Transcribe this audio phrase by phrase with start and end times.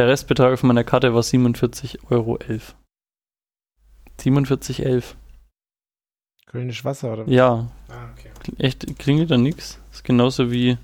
[0.00, 2.38] Der Restbetrag auf meiner Karte war 47,11 Euro.
[4.18, 5.04] 47,11.
[6.46, 7.28] Kölnisch Wasser, oder?
[7.28, 7.70] Ja.
[7.88, 8.30] Ah, okay.
[8.56, 9.78] Echt, klingelt da nichts?
[9.92, 10.78] Ist genauso wie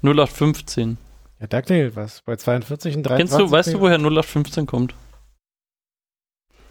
[0.00, 0.96] 0815.
[1.40, 2.22] Ja, da klingelt was.
[2.22, 3.38] Bei 42 und 23.
[3.38, 4.94] Kennst du, weißt du, woher 0815 kommt?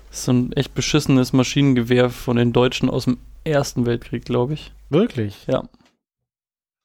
[0.10, 4.56] Das ist so ein echt beschissenes Maschinengewehr von den Deutschen aus dem Ersten Weltkrieg, glaube
[4.56, 4.72] ich.
[4.90, 5.46] Wirklich?
[5.46, 5.70] Ja.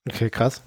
[0.07, 0.63] Okay, krass.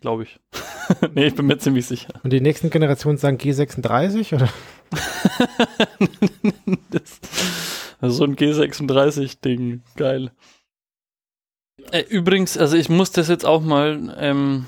[0.00, 0.40] Glaube ich.
[1.14, 2.12] nee, ich bin mir ziemlich sicher.
[2.22, 4.48] Und die nächsten Generationen sagen G36 oder?
[6.90, 7.20] das,
[8.00, 9.82] also so ein G36-Ding.
[9.96, 10.32] Geil.
[11.92, 14.66] Äh, übrigens, also ich muss das jetzt auch mal ähm,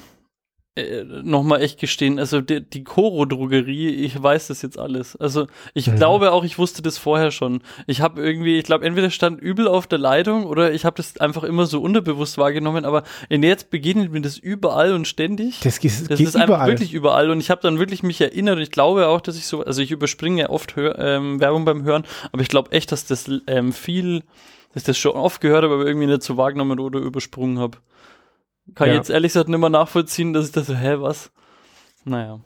[0.74, 2.18] äh, nochmal echt gestehen.
[2.18, 5.16] Also die, die Koro-Drogerie, ich weiß das jetzt alles.
[5.16, 5.96] Also ich Mhm.
[5.96, 7.60] glaube auch, ich wusste das vorher schon.
[7.86, 11.18] Ich habe irgendwie, ich glaube, entweder stand übel auf der Leitung oder ich habe das
[11.18, 12.84] einfach immer so unterbewusst wahrgenommen.
[12.86, 15.60] Aber in jetzt begegnet mir das überall und ständig.
[15.60, 16.68] Das, geht- Das geht ist einfach überall.
[16.68, 19.62] wirklich überall und ich habe dann wirklich mich erinnert ich glaube auch, dass ich so,
[19.64, 23.04] also ich überspringe ja oft hör, ähm, Werbung beim Hören, aber ich glaube echt, dass
[23.06, 24.20] das ähm, viel,
[24.72, 27.76] dass ich das schon oft gehört habe, aber irgendwie nicht so wahrgenommen oder übersprungen habe.
[28.74, 28.98] Kann ich Ja.
[28.98, 31.30] jetzt ehrlich gesagt nicht mehr nachvollziehen, dass ich das so, hä, was?
[32.04, 32.40] Naja.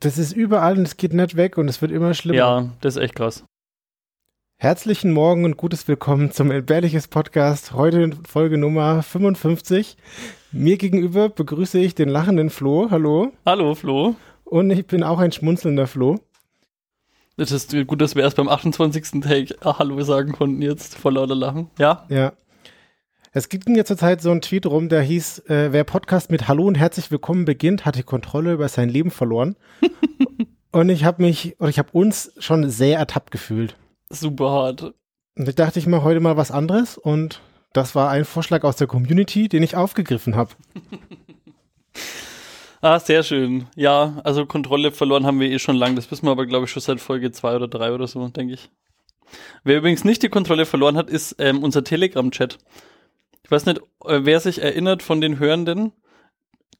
[0.00, 2.38] Das ist überall und es geht nicht weg und es wird immer schlimmer.
[2.38, 3.44] Ja, das ist echt krass.
[4.60, 7.72] Herzlichen Morgen und gutes Willkommen zum Entbehrliches Podcast.
[7.72, 9.96] Heute in Folge Nummer 55.
[10.52, 12.88] Mir gegenüber begrüße ich den lachenden Flo.
[12.90, 13.32] Hallo.
[13.46, 14.16] Hallo, Flo.
[14.44, 16.18] Und ich bin auch ein schmunzelnder Flo.
[17.36, 19.20] Das ist gut, dass wir erst beim 28.
[19.22, 21.70] Take Hallo sagen konnten jetzt, vor lauter Lachen.
[21.78, 22.04] Ja?
[22.08, 22.32] Ja.
[23.32, 26.64] Es ging mir zurzeit so ein Tweet rum, der hieß, äh, wer Podcast mit Hallo
[26.64, 29.56] und herzlich willkommen beginnt, hat die Kontrolle über sein Leben verloren.
[30.72, 33.76] und ich habe mich, oder ich habe uns schon sehr ertappt gefühlt.
[34.08, 34.82] Super hart.
[35.36, 37.42] Und da dachte ich mal heute mal was anderes und
[37.74, 40.50] das war ein Vorschlag aus der Community, den ich aufgegriffen habe.
[42.80, 43.66] Ah, sehr schön.
[43.74, 45.96] Ja, also Kontrolle verloren haben wir eh schon lang.
[45.96, 48.54] Das wissen wir aber, glaube ich, schon seit Folge zwei oder drei oder so, denke
[48.54, 48.70] ich.
[49.64, 52.56] Wer übrigens nicht die Kontrolle verloren hat, ist ähm, unser Telegram-Chat.
[53.48, 55.92] Ich weiß nicht, äh, wer sich erinnert von den Hörenden,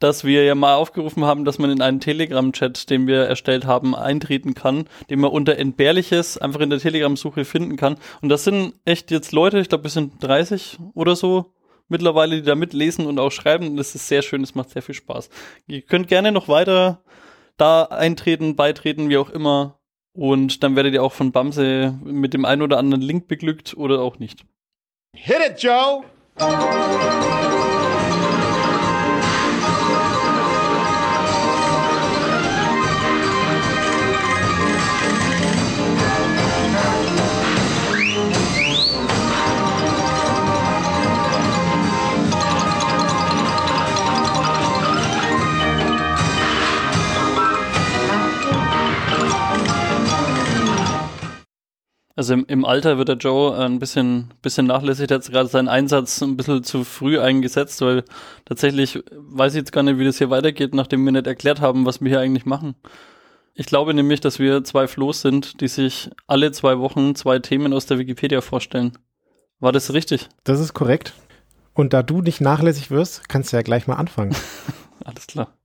[0.00, 3.96] dass wir ja mal aufgerufen haben, dass man in einen Telegram-Chat, den wir erstellt haben,
[3.96, 7.96] eintreten kann, den man unter Entbehrliches einfach in der Telegram-Suche finden kann.
[8.20, 11.54] Und das sind echt jetzt Leute, ich glaube, wir sind 30 oder so
[11.88, 13.68] mittlerweile, die da mitlesen und auch schreiben.
[13.68, 15.30] Und das ist sehr schön, das macht sehr viel Spaß.
[15.68, 17.02] Ihr könnt gerne noch weiter
[17.56, 19.78] da eintreten, beitreten, wie auch immer.
[20.12, 24.02] Und dann werdet ihr auch von Bamse mit dem einen oder anderen Link beglückt oder
[24.02, 24.44] auch nicht.
[25.14, 26.04] Hit it, Joe!
[26.40, 28.07] うん。
[52.18, 55.06] Also im, im Alter wird der Joe äh, ein bisschen, bisschen nachlässig.
[55.06, 58.02] Der hat gerade seinen Einsatz ein bisschen zu früh eingesetzt, weil
[58.44, 61.86] tatsächlich weiß ich jetzt gar nicht, wie das hier weitergeht, nachdem wir nicht erklärt haben,
[61.86, 62.74] was wir hier eigentlich machen.
[63.54, 67.72] Ich glaube nämlich, dass wir zwei Flo's sind, die sich alle zwei Wochen zwei Themen
[67.72, 68.98] aus der Wikipedia vorstellen.
[69.60, 70.28] War das richtig?
[70.42, 71.12] Das ist korrekt.
[71.72, 74.34] Und da du nicht nachlässig wirst, kannst du ja gleich mal anfangen.
[75.04, 75.56] Alles klar.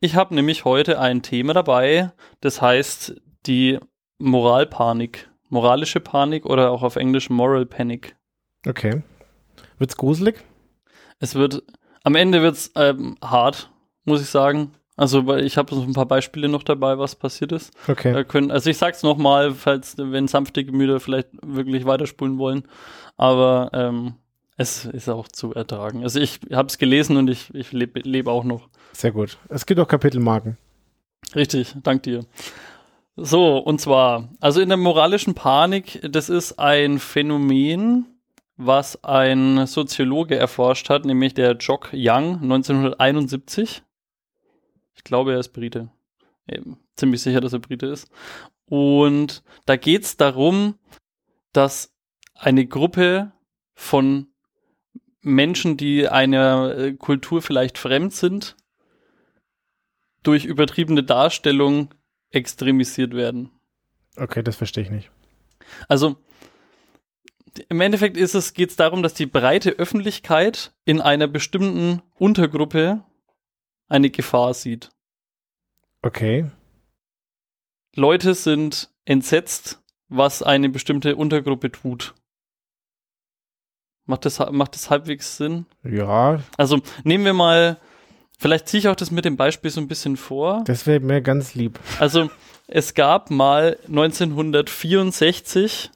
[0.00, 3.14] Ich habe nämlich heute ein Thema dabei, das heißt
[3.46, 3.78] die
[4.22, 5.28] Moralpanik.
[5.48, 8.16] Moralische Panik oder auch auf Englisch Moral Panic.
[8.66, 9.02] Okay.
[9.78, 10.42] Wird's gruselig?
[11.18, 11.62] Es wird,
[12.04, 13.70] am Ende wird's ähm, hart,
[14.04, 14.72] muss ich sagen.
[14.96, 17.72] Also, weil ich habe so ein paar Beispiele noch dabei, was passiert ist.
[17.88, 18.12] Okay.
[18.12, 22.64] Da können, also ich sag's nochmal, falls, wenn sanfte Gemüter vielleicht wirklich weiterspulen wollen.
[23.16, 24.14] Aber ähm,
[24.56, 26.02] es ist auch zu ertragen.
[26.02, 28.68] Also ich habe es gelesen und ich, ich lebe leb auch noch.
[28.92, 29.38] Sehr gut.
[29.48, 30.56] Es gibt auch Kapitelmarken.
[31.34, 32.24] Richtig, dank dir.
[33.16, 38.06] So, und zwar, also in der moralischen Panik, das ist ein Phänomen,
[38.56, 43.82] was ein Soziologe erforscht hat, nämlich der Jock Young 1971.
[44.94, 45.90] Ich glaube, er ist Brite.
[46.48, 48.10] Eben, ziemlich sicher, dass er Brite ist.
[48.66, 50.78] Und da geht es darum,
[51.52, 51.94] dass
[52.34, 53.32] eine Gruppe
[53.74, 54.28] von
[55.20, 58.56] Menschen, die einer äh, Kultur vielleicht fremd sind,
[60.22, 61.90] durch übertriebene Darstellung
[62.32, 63.50] extremisiert werden.
[64.16, 65.10] Okay, das verstehe ich nicht.
[65.88, 66.16] Also
[67.68, 73.04] im Endeffekt ist es, geht es darum, dass die breite Öffentlichkeit in einer bestimmten Untergruppe
[73.88, 74.90] eine Gefahr sieht.
[76.00, 76.50] Okay.
[77.94, 82.14] Leute sind entsetzt, was eine bestimmte Untergruppe tut.
[84.06, 85.66] Macht das, macht das halbwegs Sinn?
[85.84, 87.78] Ja, Also nehmen wir mal
[88.38, 90.62] vielleicht ziehe ich auch das mit dem Beispiel so ein bisschen vor.
[90.64, 91.78] Das wäre mir ganz lieb.
[91.98, 92.30] Also
[92.66, 95.90] es gab mal 1964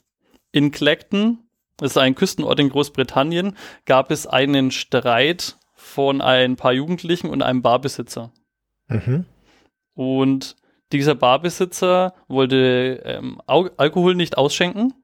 [0.53, 1.39] in Clacton,
[1.77, 7.43] das ist ein Küstenort in Großbritannien, gab es einen Streit von ein paar Jugendlichen und
[7.43, 8.33] einem Barbesitzer.
[8.89, 9.25] Mhm.
[9.95, 10.57] Und
[10.93, 14.95] dieser Barbesitzer wollte ähm, Al Alkohol nicht ausschenken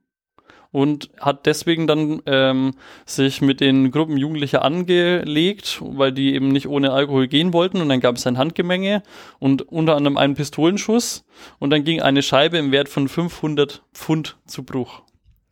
[0.72, 2.72] und hat deswegen dann ähm,
[3.04, 7.80] sich mit den Gruppen Jugendlicher angelegt, weil die eben nicht ohne Alkohol gehen wollten.
[7.80, 9.02] Und dann gab es ein Handgemenge
[9.38, 11.24] und unter anderem einen Pistolenschuss.
[11.58, 15.02] Und dann ging eine Scheibe im Wert von 500 Pfund zu Bruch.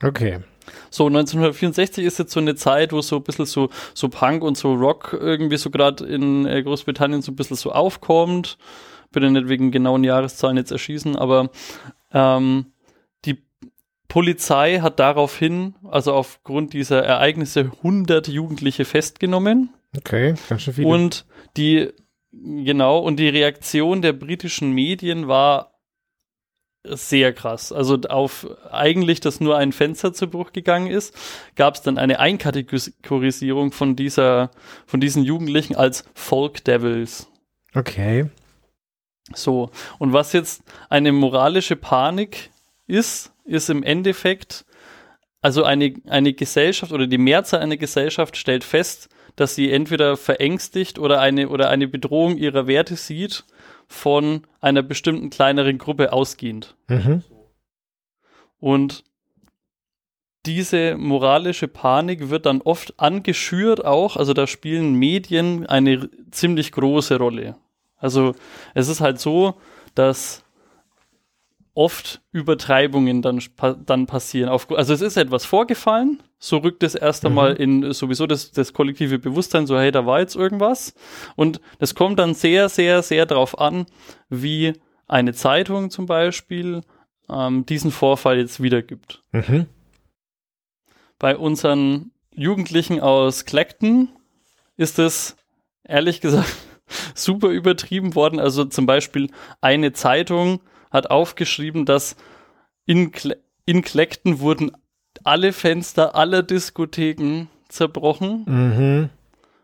[0.03, 0.41] Okay.
[0.89, 4.57] So, 1964 ist jetzt so eine Zeit, wo so ein bisschen so, so Punk und
[4.57, 8.57] so Rock irgendwie so gerade in äh, Großbritannien so ein bisschen so aufkommt.
[9.13, 11.51] Bitte nicht wegen genauen Jahreszahlen jetzt erschießen, aber
[12.13, 12.67] ähm,
[14.11, 19.73] Polizei hat daraufhin, also aufgrund dieser Ereignisse, 100 Jugendliche festgenommen.
[19.97, 20.89] Okay, ganz schön viele.
[20.89, 21.25] Und
[21.57, 21.93] die,
[22.33, 25.79] genau, und die Reaktion der britischen Medien war
[26.83, 27.71] sehr krass.
[27.71, 31.15] Also auf eigentlich, dass nur ein Fenster zu Bruch gegangen ist,
[31.55, 34.51] gab es dann eine Einkategorisierung von dieser,
[34.87, 37.29] von diesen Jugendlichen als Folk Devils.
[37.75, 38.29] okay.
[39.33, 39.71] So,
[40.01, 42.51] und was jetzt eine moralische Panik
[42.91, 44.65] ist, ist im Endeffekt,
[45.41, 50.99] also eine, eine Gesellschaft oder die Mehrzahl einer Gesellschaft stellt fest, dass sie entweder verängstigt
[50.99, 53.45] oder eine, oder eine Bedrohung ihrer Werte sieht
[53.87, 56.77] von einer bestimmten kleineren Gruppe ausgehend.
[56.89, 57.23] Mhm.
[58.59, 59.05] Und
[60.47, 67.19] diese moralische Panik wird dann oft angeschürt auch, also da spielen Medien eine ziemlich große
[67.19, 67.57] Rolle.
[67.97, 68.35] Also
[68.75, 69.55] es ist halt so,
[69.95, 70.45] dass
[71.75, 73.41] oft Übertreibungen dann,
[73.87, 74.49] dann passieren.
[74.49, 78.73] Auf, also es ist etwas vorgefallen, so rückt es erst einmal in sowieso das, das
[78.73, 80.95] kollektive Bewusstsein, so hey, da war jetzt irgendwas.
[81.37, 83.87] Und das kommt dann sehr, sehr, sehr darauf an,
[84.29, 84.75] wie
[85.07, 86.83] eine Zeitung zum Beispiel
[87.29, 89.23] ähm, diesen Vorfall jetzt wiedergibt.
[89.33, 89.67] Mhm.
[91.19, 94.09] Bei unseren Jugendlichen aus Clacton
[94.77, 95.37] ist es
[95.85, 96.57] ehrlich gesagt
[97.15, 98.41] super übertrieben worden.
[98.41, 99.31] Also zum Beispiel
[99.61, 102.17] eine Zeitung hat aufgeschrieben, dass
[102.87, 104.73] in, Cle in Clacton wurden
[105.25, 109.09] alle Fenster aller Diskotheken zerbrochen Mhm.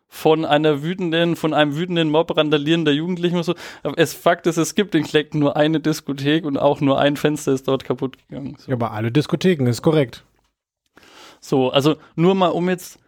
[0.08, 3.54] von einer wütenden, von einem wütenden Mob randalierender Jugendlichen und so.
[3.82, 7.16] Aber es Fakt ist, es gibt in Clacton nur eine Diskothek und auch nur ein
[7.16, 8.56] Fenster ist dort kaputt gegangen.
[8.58, 8.70] So.
[8.70, 10.24] Ja, aber alle Diskotheken, ist korrekt.
[11.40, 12.98] So, also nur mal, um jetzt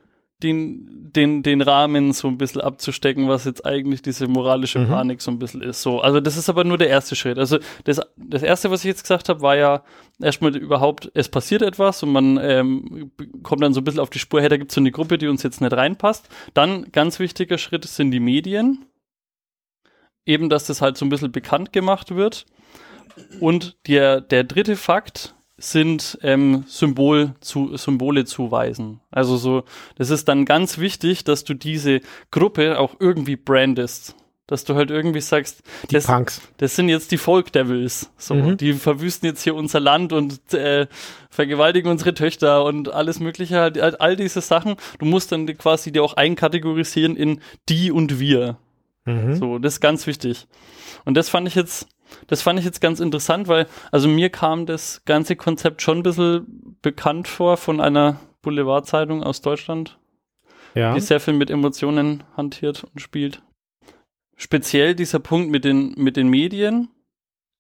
[0.43, 4.88] den, den, den Rahmen so ein bisschen abzustecken, was jetzt eigentlich diese moralische Mhm.
[4.88, 5.82] Panik so ein bisschen ist.
[5.82, 7.38] So, also das ist aber nur der erste Schritt.
[7.38, 9.82] Also das, das erste, was ich jetzt gesagt habe, war ja
[10.20, 13.11] erstmal überhaupt, es passiert etwas und man ähm,
[13.43, 15.19] kommt dann so ein bisschen auf die Spur, hey, da gibt es so eine Gruppe,
[15.19, 16.29] die uns jetzt nicht reinpasst.
[16.55, 18.87] Dann, ganz wichtiger Schritt sind die Medien.
[20.25, 22.46] Eben, dass das halt so ein bisschen bekannt gemacht wird.
[23.40, 29.01] Und der, der dritte Fakt sind ähm, Symbol zu, Symbole zuweisen.
[29.11, 29.65] Also so,
[29.97, 32.01] das ist dann ganz wichtig, dass du diese
[32.31, 34.15] Gruppe auch irgendwie brandest.
[34.47, 36.41] Dass du halt irgendwie sagst, Die das, Punks.
[36.57, 38.11] das sind jetzt die Folk Devils.
[38.17, 38.57] So, Mhm.
[38.57, 40.87] die verwüsten jetzt hier unser Land und äh,
[41.29, 44.77] vergewaltigen unsere Töchter und alles Mögliche, halt, halt all diese Sachen.
[45.01, 48.57] Du musst dann quasi die auch einkategorisieren in die und wir.
[49.05, 49.35] Mhm.
[49.37, 50.47] So, das ist ganz wichtig.
[51.05, 51.87] Und das fand ich jetzt,
[52.27, 56.03] das fand ich jetzt ganz interessant, weil, also mir kam das ganze Konzept schon ein
[56.03, 59.99] bisschen bekannt vor von einer Boulevardzeitung aus Deutschland,
[60.75, 60.95] Ja.
[60.95, 63.43] die sehr viel mit Emotionen hantiert und spielt.
[64.37, 66.88] Speziell dieser Punkt mit den, mit den Medien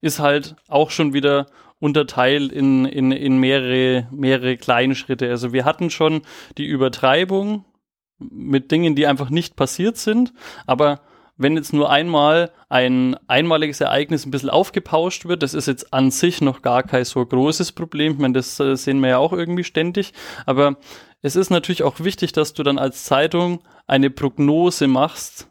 [0.00, 1.46] ist halt auch schon wieder
[1.80, 5.28] unterteilt in, in, in mehrere, mehrere kleine Schritte.
[5.30, 6.22] Also wir hatten schon
[6.56, 7.64] die Übertreibung
[8.18, 10.32] mit Dingen, die einfach nicht passiert sind,
[10.66, 11.00] aber
[11.38, 16.10] wenn jetzt nur einmal ein einmaliges Ereignis ein bisschen aufgepauscht wird, das ist jetzt an
[16.10, 18.12] sich noch gar kein so großes Problem.
[18.12, 20.12] Ich meine, das äh, sehen wir ja auch irgendwie ständig.
[20.44, 20.76] Aber
[21.22, 25.48] es ist natürlich auch wichtig, dass du dann als Zeitung eine Prognose machst,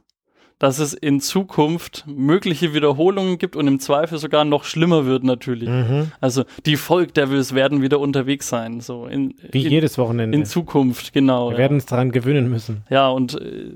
[0.60, 5.70] dass es in Zukunft mögliche Wiederholungen gibt und im Zweifel sogar noch schlimmer wird natürlich.
[5.70, 6.12] Mhm.
[6.20, 10.38] Also die Folk Devils werden wieder unterwegs sein, so in, Wie in, jedes Wochenende.
[10.38, 11.50] in Zukunft, genau.
[11.50, 11.58] Wir ja.
[11.60, 12.84] werden uns daran gewöhnen müssen.
[12.89, 13.75] Ja, und äh,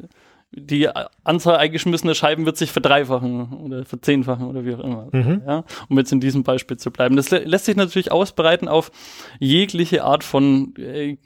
[0.54, 0.90] die
[1.24, 5.08] Anzahl eingeschmissener Scheiben wird sich verdreifachen oder verzehnfachen oder wie auch immer.
[5.12, 5.42] Mhm.
[5.48, 7.16] Ja, um jetzt in diesem Beispiel zu bleiben.
[7.16, 8.92] Das lä lässt sich natürlich ausbreiten auf
[9.40, 11.18] jegliche Art von äh,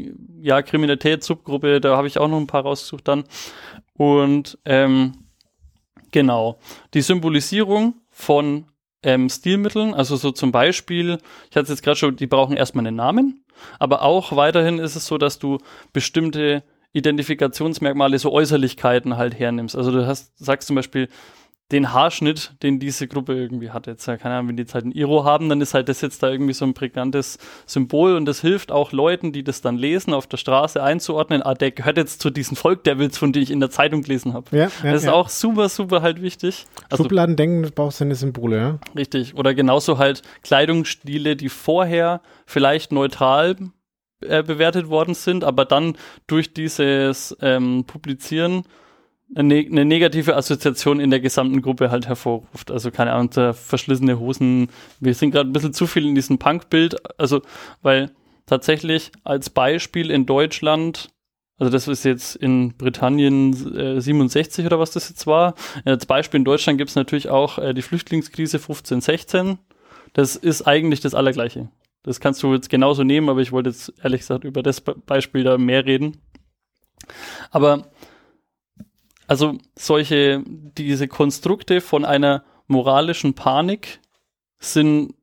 [0.41, 3.23] ja, Kriminalität, Subgruppe, da habe ich auch noch ein paar rausgesucht dann.
[3.93, 5.13] Und ähm,
[6.11, 6.59] genau,
[6.93, 8.65] die Symbolisierung von
[9.01, 11.17] ähm, Stilmitteln, also so zum Beispiel,
[11.49, 13.43] ich hatte es jetzt gerade schon, die brauchen erstmal einen Namen,
[13.79, 15.57] aber auch weiterhin ist es so, dass du
[15.93, 16.63] bestimmte
[16.95, 19.75] Identifikationsmerkmale, so Äußerlichkeiten halt hernimmst.
[19.75, 21.09] Also du hast, sagst zum Beispiel,
[21.71, 23.87] den Haarschnitt, den diese Gruppe irgendwie hat.
[23.87, 26.21] Jetzt, keine Ahnung, wenn die jetzt halt ein Iro haben, dann ist halt das jetzt
[26.21, 30.13] da irgendwie so ein prägnantes Symbol und das hilft auch Leuten, die das dann lesen,
[30.13, 33.41] auf der Straße einzuordnen, ah, der gehört jetzt zu diesem Volk der Wills, von dem
[33.41, 34.55] ich in der Zeitung gelesen habe.
[34.55, 35.13] Ja, ja, das ist ja.
[35.13, 36.65] auch super, super halt wichtig.
[36.91, 38.79] Also, Schubladendenken, du brauchst deine Symbole, ja?
[38.95, 39.35] richtig.
[39.35, 43.55] Oder genauso halt Kleidungsstile, die vorher vielleicht neutral
[44.21, 48.63] äh, bewertet worden sind, aber dann durch dieses ähm, Publizieren
[49.33, 52.69] eine, eine negative Assoziation in der gesamten Gruppe halt hervorruft.
[52.71, 54.69] Also keine Ahnung, verschlissene Hosen.
[54.99, 57.19] Wir sind gerade ein bisschen zu viel in diesem Punk-Bild.
[57.19, 57.41] Also,
[57.81, 58.11] weil
[58.45, 61.09] tatsächlich als Beispiel in Deutschland,
[61.57, 65.55] also das ist jetzt in Britannien äh, 67 oder was das jetzt war.
[65.85, 69.57] Als Beispiel in Deutschland gibt es natürlich auch äh, die Flüchtlingskrise 15, 16.
[70.13, 71.69] Das ist eigentlich das Allergleiche.
[72.05, 74.93] Das kannst du jetzt genauso nehmen, aber ich wollte jetzt ehrlich gesagt über das Be
[74.93, 76.21] Beispiel da mehr reden.
[77.49, 77.89] Aber
[79.25, 84.01] also solche, diese Konstrukte von einer moralischen Panik
[84.59, 85.15] sind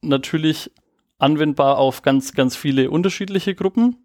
[0.00, 0.72] natürlich
[1.18, 3.96] anwendbar auf ganz, ganz viele unterschiedliche Gruppen.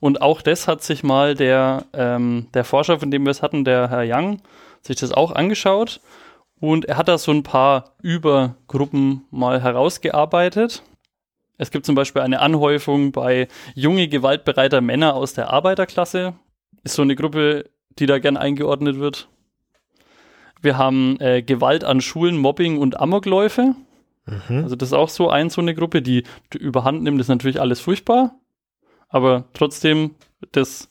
[0.00, 3.64] Und auch das hat sich mal der, ähm, der Forscher, von dem wir es hatten,
[3.64, 4.42] der Herr Young,
[4.82, 6.02] sich das auch angeschaut.
[6.60, 10.82] Und er hat da so ein paar Übergruppen mal herausgearbeitet.
[11.56, 16.34] Es gibt zum Beispiel eine Anhäufung bei junge, gewaltbereiter Männer aus der Arbeiterklasse.
[16.82, 19.28] Ist so eine Gruppe, die da gern eingeordnet wird.
[20.60, 23.74] Wir haben äh, Gewalt an Schulen, Mobbing und Amokläufe.
[24.48, 27.60] Also das ist auch so ein, so eine Gruppe, die, die überhand nimmt, ist natürlich
[27.60, 28.34] alles furchtbar.
[29.08, 30.14] Aber trotzdem,
[30.52, 30.90] das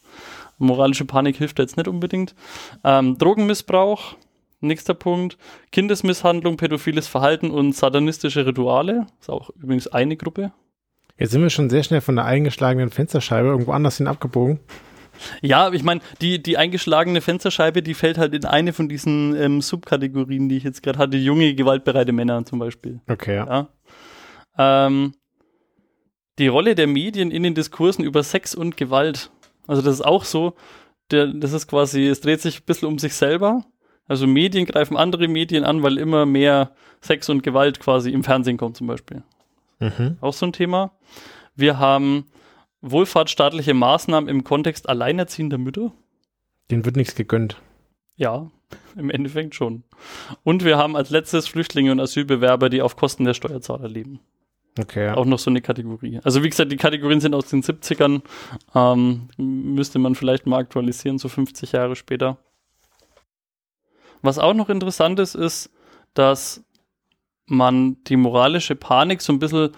[0.60, 2.36] moralische Panik hilft jetzt nicht unbedingt.
[2.84, 4.15] Ähm, Drogenmissbrauch,
[4.63, 5.38] nächster Punkt.
[5.72, 9.08] Kindesmisshandlung, pädophiles Verhalten und satanistische Rituale.
[9.20, 10.51] Ist auch übrigens eine Gruppe.
[11.17, 14.60] Jetzt sind wir schon sehr schnell von der eingeschlagenen Fensterscheibe irgendwo anders hin abgebogen.
[15.41, 19.62] Ja, ich meine, die, die eingeschlagene Fensterscheibe, die fällt halt in eine von diesen ähm,
[19.62, 21.17] Subkategorien, die ich jetzt gerade hatte.
[21.17, 23.00] Junge, gewaltbereite Männer zum Beispiel.
[23.08, 23.70] Okay, ja.
[24.58, 24.88] Ja.
[24.88, 25.13] Ähm,
[26.39, 29.29] die Rolle der Medien in den Diskursen über Sex und Gewalt.
[29.67, 30.55] Also das ist auch so,
[31.12, 33.63] der, das ist quasi, es dreht sich ein bisschen um sich selber.
[34.07, 38.57] Also Medien greifen andere Medien an, weil immer mehr Sex und Gewalt quasi im Fernsehen
[38.57, 39.24] kommt zum Beispiel.
[39.79, 40.17] Mhm.
[40.22, 40.91] Auch so ein Thema.
[41.55, 42.25] Wir haben
[42.81, 45.91] wohlfahrtsstaatliche Maßnahmen im Kontext alleinerziehender Mütter.
[46.69, 47.62] Denen wird nichts gegönnt.
[48.15, 48.51] Ja,
[48.95, 49.83] im Endeffekt schon.
[50.43, 54.19] Und wir haben als letztes Flüchtlinge und Asylbewerber, die auf Kosten der Steuerzahler leben.
[54.79, 55.15] Okay, ja.
[55.15, 56.19] Auch noch so eine Kategorie.
[56.24, 58.22] Also wie gesagt, die Kategorien sind aus den 70ern.
[58.74, 62.38] Ähm, müsste man vielleicht mal aktualisieren, so 50 Jahre später.
[64.24, 65.70] Was auch noch interessant ist, ist,
[66.15, 66.63] dass
[67.46, 69.72] man die moralische Panik so ein bisschen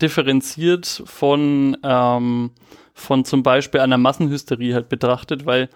[0.00, 2.52] differenziert von, ähm,
[2.94, 5.68] von zum Beispiel einer Massenhysterie halt betrachtet, weil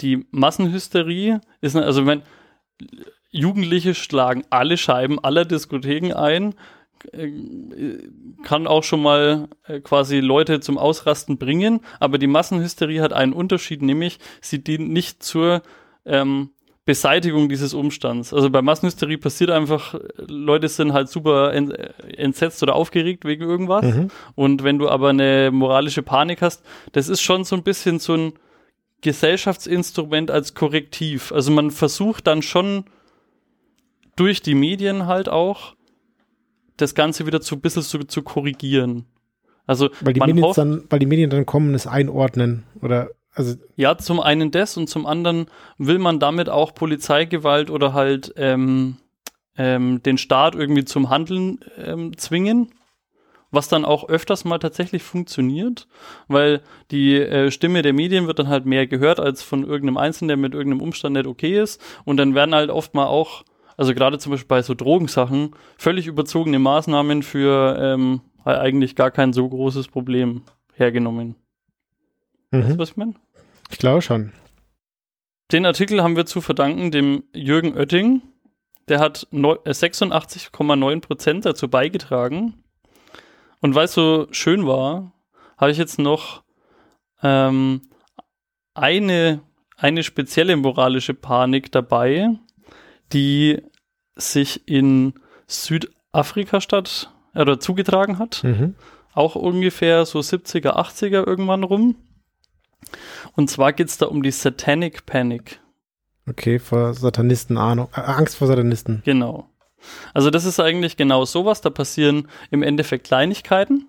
[0.00, 2.22] die Massenhysterie ist, also wenn
[3.30, 6.54] Jugendliche schlagen alle Scheiben aller Diskotheken ein,
[7.12, 7.30] äh,
[8.42, 13.34] kann auch schon mal äh, quasi Leute zum Ausrasten bringen, aber die Massenhysterie hat einen
[13.34, 15.62] Unterschied, nämlich sie dient nicht zur
[16.04, 16.50] ähm,
[16.84, 18.34] Beseitigung dieses Umstands.
[18.34, 23.84] Also bei Massenhysterie passiert einfach, Leute sind halt super en entsetzt oder aufgeregt wegen irgendwas.
[23.84, 24.08] Mhm.
[24.34, 28.14] Und wenn du aber eine moralische Panik hast, das ist schon so ein bisschen so
[28.14, 28.32] ein
[29.00, 31.30] Gesellschaftsinstrument als Korrektiv.
[31.32, 32.84] Also man versucht dann schon
[34.16, 35.74] durch die Medien halt auch
[36.76, 39.06] das Ganze wieder zu ein bisschen zu, zu korrigieren.
[39.66, 42.64] Also Weil die, man Medien hofft, dann, weil die Medien dann kommen, es einordnen.
[42.80, 45.46] Oder, also, ja, zum einen das und zum anderen
[45.78, 48.98] will man damit auch Polizeigewalt oder halt ähm,
[49.56, 52.70] ähm, den Staat irgendwie zum Handeln ähm, zwingen,
[53.50, 55.88] was dann auch öfters mal tatsächlich funktioniert,
[56.28, 56.60] weil
[56.90, 60.36] die äh, Stimme der Medien wird dann halt mehr gehört als von irgendeinem Einzelnen, der
[60.36, 63.44] mit irgendeinem Umstand nicht okay ist und dann werden halt oft mal auch,
[63.78, 69.32] also gerade zum Beispiel bei so Drogensachen, völlig überzogene Maßnahmen für ähm, eigentlich gar kein
[69.32, 70.42] so großes Problem
[70.74, 71.36] hergenommen.
[72.52, 72.78] Weißt du, mhm.
[72.78, 73.14] was ich meine?
[73.70, 74.32] ich glaube schon.
[75.50, 78.22] Den Artikel haben wir zu verdanken dem Jürgen Oetting.
[78.88, 82.62] Der hat neu- äh, 86,9 Prozent dazu beigetragen.
[83.60, 85.12] Und weil es so schön war,
[85.58, 86.42] habe ich jetzt noch
[87.22, 87.82] ähm,
[88.74, 89.40] eine,
[89.76, 92.30] eine spezielle moralische Panik dabei,
[93.12, 93.62] die
[94.16, 95.14] sich in
[95.46, 98.74] Südafrika statt oder zugetragen hat Mhm.
[99.14, 101.96] auch ungefähr so 70er, 80er irgendwann rum.
[103.34, 105.60] Und zwar geht es da um die Satanic Panic.
[106.28, 107.88] Okay, vor Satanisten Ahnung.
[107.94, 109.02] Äh, Angst vor Satanisten.
[109.04, 109.48] Genau.
[110.14, 111.60] Also das ist eigentlich genau sowas.
[111.60, 113.88] Da passieren im Endeffekt Kleinigkeiten,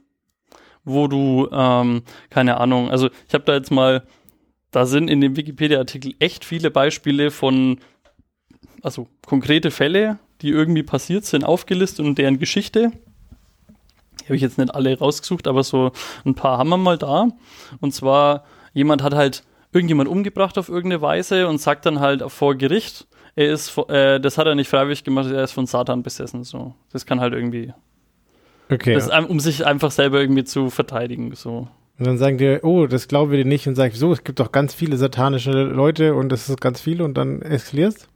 [0.83, 4.03] wo du, ähm, keine Ahnung, also ich habe da jetzt mal,
[4.71, 7.79] da sind in dem Wikipedia-Artikel echt viele Beispiele von,
[8.81, 12.91] also konkrete Fälle, die irgendwie passiert sind, aufgelistet und deren Geschichte.
[14.21, 15.91] Die habe ich jetzt nicht alle rausgesucht, aber so
[16.25, 17.27] ein paar haben wir mal da.
[17.81, 22.55] Und zwar, jemand hat halt irgendjemand umgebracht auf irgendeine Weise und sagt dann halt vor
[22.55, 26.43] Gericht, er ist, äh, das hat er nicht freiwillig gemacht, er ist von Satan besessen.
[26.43, 27.73] So, das kann halt irgendwie,
[28.71, 28.93] Okay.
[28.93, 31.33] das, um sich einfach selber irgendwie zu verteidigen.
[31.35, 34.23] So, Und dann sagen die, oh, das glauben wir dir nicht und sagen, so, es
[34.23, 38.07] gibt doch ganz viele satanische Leute und das ist ganz viel und dann eskalierst.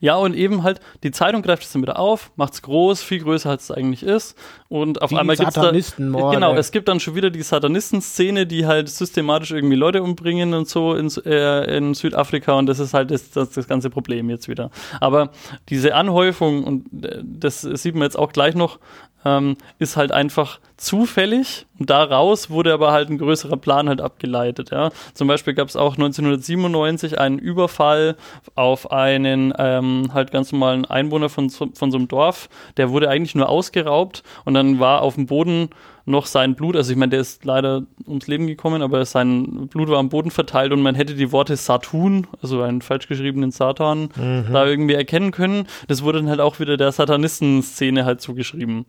[0.00, 3.50] Ja, und eben halt, die Zeitung greift es dann wieder auf, macht's groß, viel größer
[3.50, 4.36] als es eigentlich ist.
[4.68, 5.50] Und auf Die einmal da.
[5.50, 6.36] Satanistenmorde.
[6.36, 10.68] Genau, es gibt dann schon wieder die Satanisten-Szene, die halt systematisch irgendwie Leute umbringen und
[10.68, 14.48] so in, äh, in Südafrika und das ist halt das, das, das ganze Problem jetzt
[14.48, 14.70] wieder.
[15.00, 15.30] Aber
[15.68, 18.78] diese Anhäufung, und äh, das sieht man jetzt auch gleich noch,
[19.26, 24.70] ähm, ist halt einfach zufällig und daraus wurde aber halt ein größerer Plan halt abgeleitet.
[24.70, 24.90] Ja.
[25.14, 28.16] Zum Beispiel gab es auch 1997 einen Überfall
[28.54, 32.48] auf einen ähm, halt ganz normalen Einwohner von, von so einem Dorf.
[32.76, 35.70] Der wurde eigentlich nur ausgeraubt und dann war auf dem Boden
[36.06, 39.88] noch sein Blut, also ich meine, der ist leider ums Leben gekommen, aber sein Blut
[39.88, 44.10] war am Boden verteilt und man hätte die Worte Satun, also einen falsch geschriebenen Satan,
[44.52, 45.66] da irgendwie erkennen können.
[45.88, 48.86] Das wurde dann halt auch wieder der Satanisten-Szene halt zugeschrieben.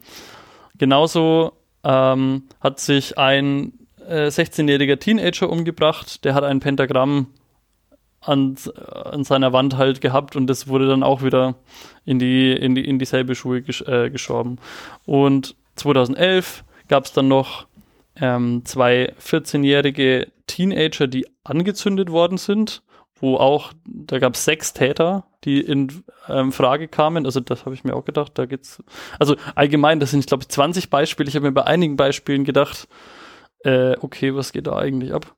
[0.78, 3.74] Genauso ähm, hat sich ein
[4.08, 7.28] äh, 16-jähriger Teenager umgebracht, der hat ein Pentagramm
[8.22, 8.56] an,
[9.06, 11.56] an seiner Wand halt gehabt und das wurde dann auch wieder
[12.06, 14.60] in, die, in, die, in dieselbe Schuhe gesch äh, geschoben.
[15.06, 17.68] Und 2011 gab es dann noch
[18.16, 22.84] ähm, zwei 14-jährige Teenager, die angezündet worden sind,
[23.20, 27.26] wo auch, da gab es sechs Täter, die in ähm, Frage kamen.
[27.26, 28.84] Also das habe ich mir auch gedacht, da geht's.
[29.20, 31.30] Also allgemein, das sind, ich glaube, 20 Beispiele.
[31.30, 32.88] Ich habe mir bei einigen Beispielen gedacht,
[33.64, 35.36] äh, okay, was geht da eigentlich ab?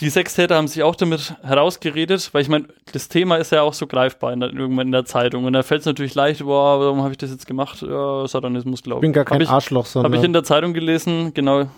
[0.00, 3.62] Die sechs Täter haben sich auch damit herausgeredet, weil ich meine, das Thema ist ja
[3.62, 5.44] auch so greifbar in der, irgendwann in der Zeitung.
[5.44, 7.80] Und da fällt es natürlich leicht, boah, warum habe ich das jetzt gemacht?
[7.82, 9.14] Ja, Satanismus, Ich glaube bin ich.
[9.14, 11.68] gar kein Hab ich, Arschloch, sondern habe ich in der Zeitung gelesen, genau,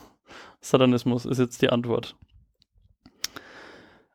[0.62, 2.16] Satanismus ist jetzt die Antwort.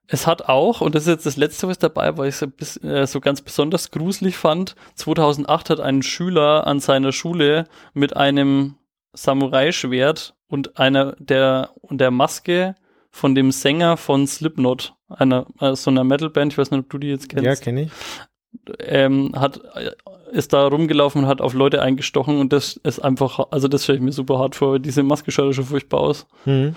[0.08, 2.78] Es hat auch, und das ist jetzt das Letzte, was dabei war, ich so, bis,
[2.84, 8.76] äh, so ganz besonders gruselig fand, 2008 hat ein Schüler an seiner Schule mit einem
[9.14, 12.76] Samurai-Schwert und einer der, und der Maske
[13.12, 16.98] von dem Sänger von Slipknot, einer, äh, so einer Metalband, ich weiß nicht, ob du
[16.98, 17.92] die jetzt kennst ja, kenne ich.
[18.80, 19.92] ähm, hat, äh,
[20.32, 23.98] ist da rumgelaufen und hat auf Leute eingestochen und das ist einfach, also das stelle
[23.98, 24.80] ich mir super hart vor.
[24.80, 26.26] Diese Maske schaut ja schon furchtbar aus.
[26.46, 26.76] Mhm.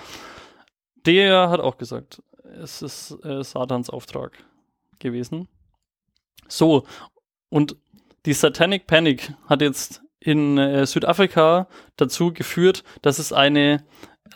[1.06, 2.20] Der hat auch gesagt,
[2.62, 4.32] es ist äh, Satans Auftrag
[4.98, 5.48] gewesen.
[6.48, 6.84] So,
[7.48, 7.76] und
[8.26, 13.84] die Satanic Panic hat jetzt in äh, Südafrika dazu geführt, dass es eine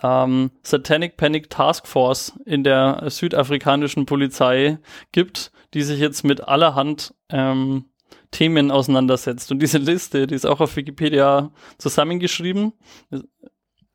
[0.02, 4.78] ähm, Satanic Panic Task Force in der südafrikanischen Polizei
[5.12, 7.86] gibt, die sich jetzt mit allerhand ähm,
[8.30, 9.50] Themen auseinandersetzt.
[9.52, 12.72] Und diese Liste, die ist auch auf Wikipedia zusammengeschrieben.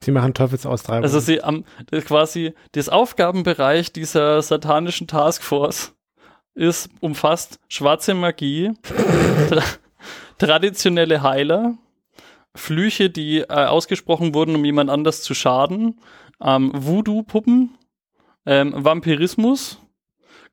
[0.04, 1.04] Sie machen Teufelsaustreibung.
[1.04, 5.96] Also sie am das quasi das Aufgabenbereich dieser satanischen Taskforce
[6.56, 8.72] ist umfasst schwarze Magie,
[9.50, 9.64] tra
[10.38, 11.78] traditionelle Heiler,
[12.56, 16.00] Flüche, die äh, ausgesprochen wurden, um jemand anders zu schaden,
[16.42, 17.78] ähm, Voodoo-Puppen,
[18.46, 19.80] ähm, Vampirismus,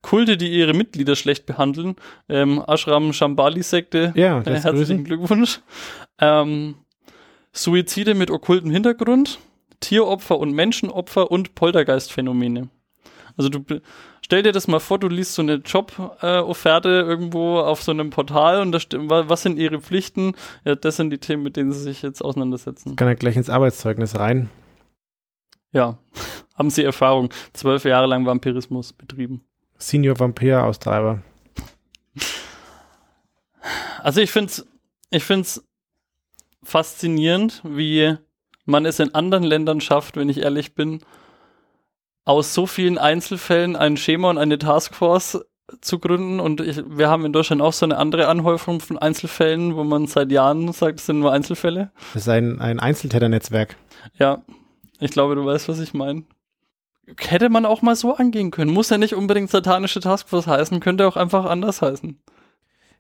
[0.03, 1.97] Kulte, die ihre Mitglieder schlecht behandeln,
[2.29, 5.61] ähm, Ashram Shambhali-Sekte, ja, äh, herzlichen Glückwunsch.
[6.19, 6.77] Ähm,
[7.53, 9.39] Suizide mit okkultem Hintergrund,
[9.81, 12.71] Tieropfer und Menschenopfer und Poltergeistphänomene.
[13.37, 13.65] Also du
[14.31, 18.61] stell dir das mal vor, du liest so eine Job-Offerte irgendwo auf so einem Portal
[18.61, 18.79] und da
[19.29, 20.37] was sind ihre Pflichten?
[20.65, 22.95] Ja, das sind die Themen, mit denen sie sich jetzt auseinandersetzen.
[22.95, 24.49] kann er gleich ins Arbeitszeugnis rein.
[25.73, 25.99] Ja,
[26.55, 27.31] haben sie Erfahrung.
[27.55, 29.43] Zwölf Jahre lang Vampirismus betrieben.
[29.79, 31.23] Senior Vampir-Austreiber.
[34.05, 34.67] Also ich finde es
[35.11, 35.65] ich find's
[36.63, 38.15] faszinierend, wie
[38.65, 41.01] man es in anderen Ländern schafft, wenn ich ehrlich bin,
[42.25, 45.45] aus so vielen Einzelfällen ein Schema und eine Taskforce
[45.81, 46.41] zu gründen.
[46.41, 50.07] Und ich, wir haben in Deutschland auch so eine andere Anhäufung von Einzelfällen, wo man
[50.07, 51.91] seit Jahren sagt, es sind nur Einzelfälle.
[52.13, 53.77] Das ist ein, ein Einzeltäternetzwerk.
[54.19, 54.43] Ja,
[54.99, 56.25] ich glaube, du weißt, was ich meine.
[57.19, 58.73] Hätte man auch mal so angehen können.
[58.73, 62.21] Muss ja nicht unbedingt satanische Taskforce heißen, könnte auch einfach anders heißen.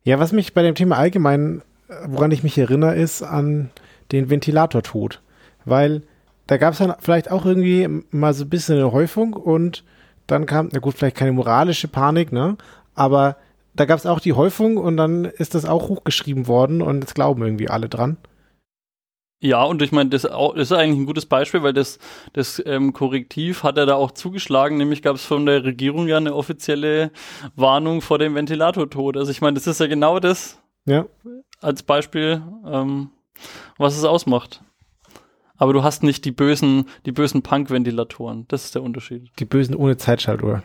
[0.02, 1.62] Ja, was mich bei dem Thema allgemein,
[2.06, 3.70] woran ich mich erinnere, ist an
[4.10, 5.20] den Ventilatortod.
[5.64, 6.02] Weil
[6.50, 9.84] da gab es dann vielleicht auch irgendwie mal so ein bisschen eine Häufung und
[10.26, 12.56] dann kam, na gut, vielleicht keine moralische Panik, ne?
[12.96, 13.36] Aber
[13.74, 17.14] da gab es auch die Häufung und dann ist das auch hochgeschrieben worden und jetzt
[17.14, 18.16] glauben irgendwie alle dran.
[19.40, 22.00] Ja, und ich meine, das, ist eigentlich ein gutes Beispiel, weil das,
[22.32, 26.16] das ähm, Korrektiv hat er da auch zugeschlagen, nämlich gab es von der Regierung ja
[26.16, 27.12] eine offizielle
[27.54, 29.16] Warnung vor dem Ventilatortod.
[29.16, 31.06] Also ich meine, das ist ja genau das Ja.
[31.60, 33.10] als Beispiel, ähm,
[33.78, 34.62] was es ausmacht.
[35.60, 38.46] Aber du hast nicht die bösen, die bösen Punk-Ventilatoren.
[38.48, 39.30] Das ist der Unterschied.
[39.38, 40.62] Die Bösen ohne Zeitschaltuhr.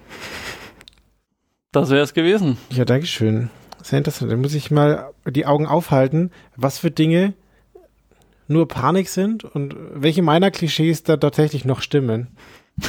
[1.74, 2.58] Das wäre es gewesen.
[2.72, 3.50] Ja, danke schön.
[3.84, 4.32] Sehr interessant.
[4.32, 7.34] Dann muss ich mal die Augen aufhalten, was für Dinge
[8.48, 12.30] nur Panik sind und welche meiner Klischees da tatsächlich noch stimmen.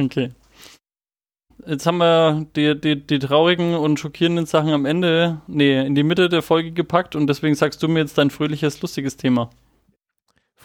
[0.00, 0.30] Okay.
[1.66, 6.04] Jetzt haben wir die, die, die traurigen und schockierenden Sachen am Ende, nee, in die
[6.04, 9.50] Mitte der Folge gepackt und deswegen sagst du mir jetzt dein fröhliches, lustiges Thema.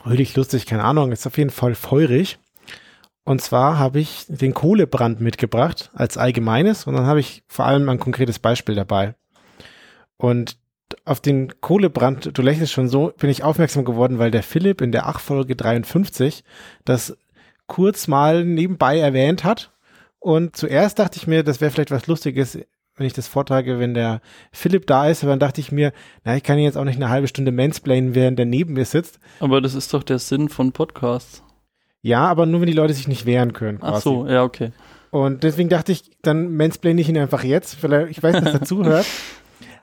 [0.03, 2.37] Fröhlich, lustig, keine Ahnung, ist auf jeden Fall feurig.
[3.23, 7.87] Und zwar habe ich den Kohlebrand mitgebracht als allgemeines und dann habe ich vor allem
[7.87, 9.15] ein konkretes Beispiel dabei.
[10.17, 10.57] Und
[11.05, 14.91] auf den Kohlebrand, du lächelst schon so, bin ich aufmerksam geworden, weil der Philipp in
[14.91, 16.43] der Achfolge 53
[16.83, 17.17] das
[17.67, 19.71] kurz mal nebenbei erwähnt hat.
[20.19, 22.59] Und zuerst dachte ich mir, das wäre vielleicht was Lustiges,
[22.95, 25.23] wenn ich das vortrage, wenn der Philipp da ist.
[25.23, 27.51] Aber dann dachte ich mir, na, ich kann ihn jetzt auch nicht eine halbe Stunde
[27.51, 29.19] mansplainen, während der neben mir sitzt.
[29.39, 31.43] Aber das ist doch der Sinn von Podcasts.
[32.01, 33.79] Ja, aber nur wenn die Leute sich nicht wehren können.
[33.79, 33.93] Quasi.
[33.95, 34.71] Ach so, ja, okay.
[35.09, 38.61] Und deswegen dachte ich, dann mansplaine ich ihn einfach jetzt, weil ich weiß, dass er
[38.65, 39.05] zuhört.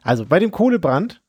[0.03, 1.23] Also bei dem Kohlebrand,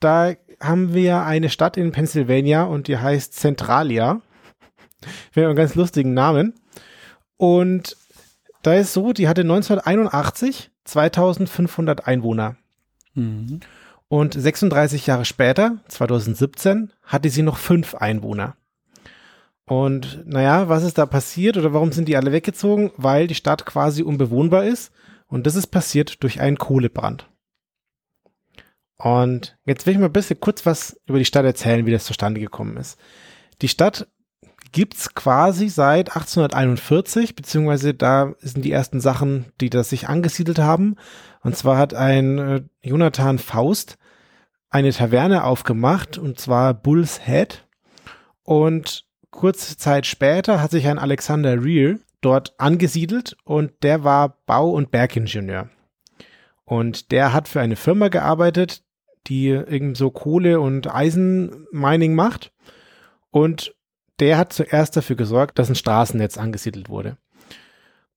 [0.00, 4.20] da haben wir eine Stadt in Pennsylvania und die heißt Centralia.
[5.32, 6.54] Wäre einen ganz lustigen Namen.
[7.36, 7.96] Und
[8.62, 12.56] da ist so, die hatte 1981 2500 Einwohner.
[13.14, 13.60] Mhm.
[14.08, 18.56] Und 36 Jahre später, 2017, hatte sie noch fünf Einwohner.
[19.66, 22.90] Und naja, was ist da passiert oder warum sind die alle weggezogen?
[22.96, 24.92] Weil die Stadt quasi unbewohnbar ist.
[25.26, 27.28] Und das ist passiert durch einen Kohlebrand.
[28.96, 32.06] Und jetzt will ich mal ein bisschen kurz was über die Stadt erzählen, wie das
[32.06, 32.98] zustande gekommen ist.
[33.60, 34.08] Die Stadt
[34.72, 40.96] gibt's quasi seit 1841, beziehungsweise da sind die ersten Sachen, die da sich angesiedelt haben.
[41.42, 43.98] Und zwar hat ein äh, Jonathan Faust
[44.70, 47.66] eine Taverne aufgemacht, und zwar Bull's Head.
[48.42, 54.70] Und kurze Zeit später hat sich ein Alexander Rear dort angesiedelt und der war Bau-
[54.70, 55.68] und Bergingenieur.
[56.64, 58.82] Und der hat für eine Firma gearbeitet,
[59.26, 62.52] die irgend so Kohle- und Eisenmining macht.
[63.30, 63.74] Und
[64.20, 67.16] der hat zuerst dafür gesorgt, dass ein Straßennetz angesiedelt wurde.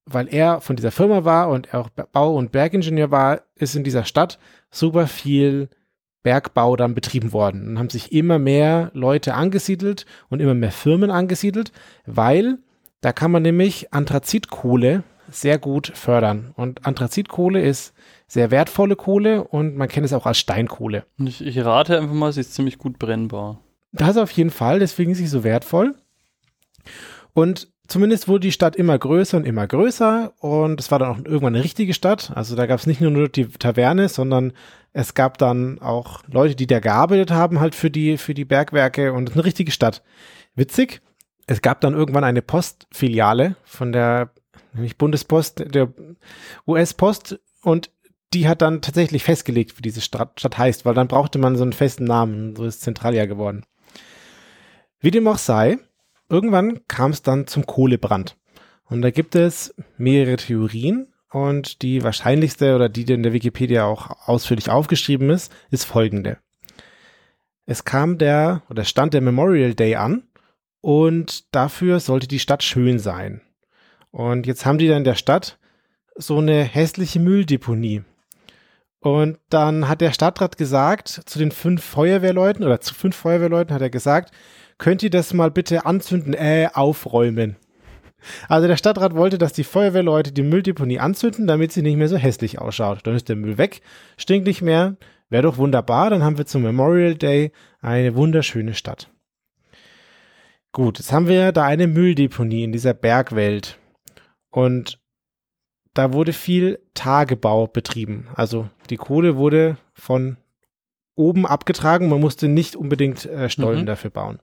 [0.05, 4.03] Weil er von dieser Firma war und auch Bau- und Bergingenieur war, ist in dieser
[4.03, 4.39] Stadt
[4.71, 5.69] super viel
[6.23, 7.67] Bergbau dann betrieben worden.
[7.67, 11.71] Und haben sich immer mehr Leute angesiedelt und immer mehr Firmen angesiedelt,
[12.05, 12.57] weil
[13.01, 16.51] da kann man nämlich Anthrazitkohle sehr gut fördern.
[16.55, 17.93] Und Anthrazitkohle ist
[18.27, 21.05] sehr wertvolle Kohle und man kennt es auch als Steinkohle.
[21.17, 23.59] Ich, ich rate einfach mal, sie ist ziemlich gut brennbar.
[23.91, 25.95] Das auf jeden Fall, deswegen ist sie so wertvoll.
[27.33, 31.17] Und zumindest wurde die Stadt immer größer und immer größer und es war dann auch
[31.17, 32.31] irgendwann eine richtige Stadt.
[32.35, 34.53] Also da gab es nicht nur die Taverne, sondern
[34.93, 39.13] es gab dann auch Leute, die da gearbeitet haben, halt für die, für die Bergwerke
[39.13, 40.03] und eine richtige Stadt.
[40.55, 41.01] Witzig,
[41.47, 44.31] es gab dann irgendwann eine Postfiliale von der,
[44.73, 45.89] nämlich Bundespost, der
[46.65, 47.91] US-Post und
[48.33, 51.63] die hat dann tatsächlich festgelegt, wie diese Stadt, Stadt heißt, weil dann brauchte man so
[51.63, 52.55] einen festen Namen.
[52.55, 53.65] So ist Zentralia geworden.
[55.01, 55.79] Wie dem auch sei,
[56.29, 58.37] irgendwann kam es dann zum Kohlebrand.
[58.85, 61.07] Und da gibt es mehrere Theorien.
[61.31, 66.37] Und die wahrscheinlichste oder die, die in der Wikipedia auch ausführlich aufgeschrieben ist, ist folgende.
[67.65, 70.23] Es kam der oder stand der Memorial Day an
[70.81, 73.41] und dafür sollte die Stadt schön sein.
[74.11, 75.57] Und jetzt haben die dann in der Stadt
[76.15, 78.03] so eine hässliche Mülldeponie.
[78.99, 83.81] Und dann hat der Stadtrat gesagt zu den fünf Feuerwehrleuten oder zu fünf Feuerwehrleuten hat
[83.81, 84.31] er gesagt,
[84.81, 87.55] könnt ihr das mal bitte anzünden, äh, aufräumen.
[88.47, 92.17] Also der Stadtrat wollte, dass die Feuerwehrleute die Mülldeponie anzünden, damit sie nicht mehr so
[92.17, 93.05] hässlich ausschaut.
[93.05, 93.81] Dann ist der Müll weg,
[94.17, 94.97] stinkt nicht mehr,
[95.29, 99.09] wäre doch wunderbar, dann haben wir zum Memorial Day eine wunderschöne Stadt.
[100.71, 103.77] Gut, jetzt haben wir da eine Mülldeponie in dieser Bergwelt.
[104.49, 104.99] Und
[105.93, 108.27] da wurde viel Tagebau betrieben.
[108.33, 110.37] Also die Kohle wurde von
[111.15, 113.85] oben abgetragen, man musste nicht unbedingt äh, Stollen Mhm.
[113.85, 114.39] dafür bauen.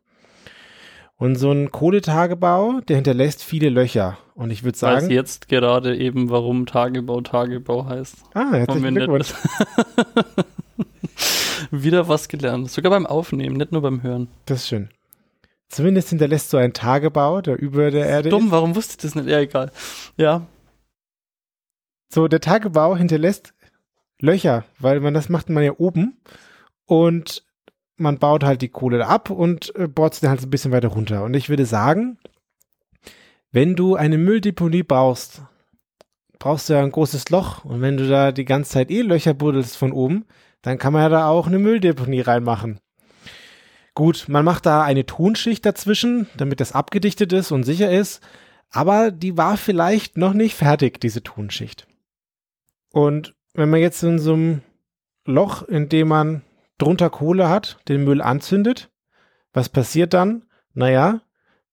[1.20, 4.18] Und so ein Kohletagebau, der hinterlässt viele Löcher.
[4.34, 8.16] Und ich würde Weiß sagen, jetzt gerade eben, warum Tagebau Tagebau heißt.
[8.34, 9.34] ah, herzlichen Haben wir Glückwunsch.
[11.72, 12.70] Wieder was gelernt.
[12.70, 14.28] Sogar beim Aufnehmen, nicht nur beim Hören.
[14.46, 14.90] Das ist schön.
[15.68, 18.50] Zumindest hinterlässt so ein Tagebau, der über der Erde Dumm, ist.
[18.52, 19.28] warum wusste ich das nicht?
[19.28, 19.70] Ja, egal.
[20.16, 20.46] Ja,
[22.10, 23.52] So, der Tagebau hinterlässt
[24.20, 26.20] Löcher, weil man das macht man ja oben.
[26.86, 27.44] Und
[27.98, 30.88] man baut halt die Kohle ab und äh, bohrt sie dann halt ein bisschen weiter
[30.88, 31.24] runter.
[31.24, 32.18] Und ich würde sagen,
[33.52, 35.42] wenn du eine Mülldeponie brauchst,
[36.38, 37.64] brauchst du ja ein großes Loch.
[37.64, 40.24] Und wenn du da die ganze Zeit eh Löcher buddelst von oben,
[40.62, 42.80] dann kann man ja da auch eine Mülldeponie reinmachen.
[43.94, 48.20] Gut, man macht da eine Tonschicht dazwischen, damit das abgedichtet ist und sicher ist.
[48.70, 51.86] Aber die war vielleicht noch nicht fertig, diese Tonschicht.
[52.92, 54.62] Und wenn man jetzt in so einem
[55.24, 56.42] Loch, in dem man
[56.78, 58.90] drunter Kohle hat, den Müll anzündet,
[59.52, 60.44] was passiert dann?
[60.74, 61.20] Naja,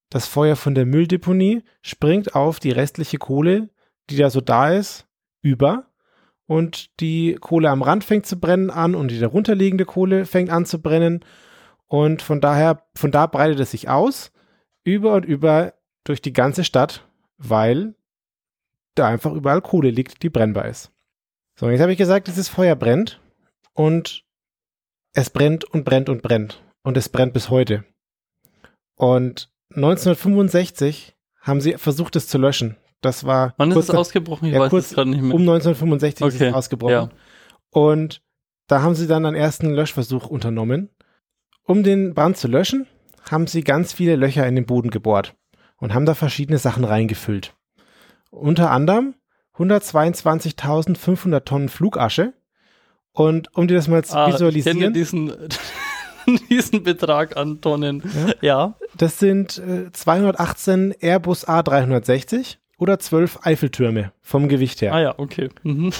[0.09, 3.69] das Feuer von der Mülldeponie springt auf die restliche Kohle,
[4.09, 5.07] die da so da ist,
[5.41, 5.87] über
[6.47, 10.65] und die Kohle am Rand fängt zu brennen an und die darunterliegende Kohle fängt an
[10.65, 11.23] zu brennen
[11.87, 14.31] und von daher, von da breitet es sich aus,
[14.83, 17.95] über und über durch die ganze Stadt, weil
[18.95, 20.91] da einfach überall Kohle liegt, die brennbar ist.
[21.55, 23.19] So, jetzt habe ich gesagt, dieses Feuer brennt
[23.73, 24.24] und
[25.15, 27.83] es brennt und brennt und brennt und es brennt bis heute.
[28.95, 32.77] Und 1965 haben sie versucht, es zu löschen.
[33.01, 33.53] Das war.
[33.57, 34.47] Wann ist es ausgebrochen?
[34.47, 35.33] Ich ja, weiß kurz es gerade nicht mehr.
[35.33, 36.91] Um 1965 ist Okay, es ausgebrochen.
[36.91, 37.09] ja.
[37.69, 38.21] Und
[38.67, 40.89] da haben sie dann einen ersten Löschversuch unternommen.
[41.63, 42.87] Um den Brand zu löschen,
[43.29, 45.35] haben sie ganz viele Löcher in den Boden gebohrt
[45.77, 47.55] und haben da verschiedene Sachen reingefüllt.
[48.31, 49.15] Unter anderem
[49.57, 52.33] 122.500 Tonnen Flugasche.
[53.15, 55.31] Und um dir das mal zu ah, ich kenne visualisieren, diesen,
[56.49, 58.03] diesen Betrag an Tonnen.
[58.41, 58.75] Ja.
[58.97, 64.93] das sind äh, 218 Airbus A360 oder 12 Eiffeltürme vom Gewicht her.
[64.93, 65.47] Ah ja, okay.
[65.63, 65.93] Mhm.